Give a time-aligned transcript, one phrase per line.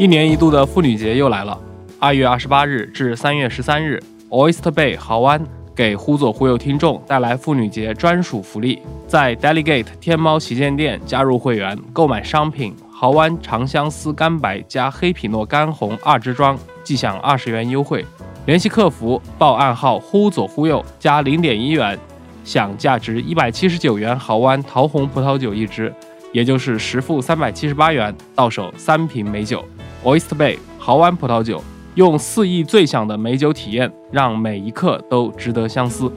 [0.00, 1.60] 一年一度的妇女节又来了，
[1.98, 5.38] 二月二十八日至三月十三日，Oyster Bay 豪湾
[5.76, 18.02] 给忽左忽右听众带来妇女节专属福利，在 Delegate 天猫旗舰店加入会员，购买商品豪湾长相思干白加黑皮诺干红二支装，即享二十元优惠。
[18.46, 21.98] 联系客服报暗号忽左忽右加零点一元，
[22.42, 25.92] 享价值一百七十九元豪湾桃红葡萄酒一支，
[26.32, 29.62] 也就是实付三百七十八元，到手三瓶美酒。
[30.02, 31.62] Oyster Bay 豪湾葡萄酒，
[31.94, 36.10] 用四亿最享的美酒体验，让每一刻都值得相思。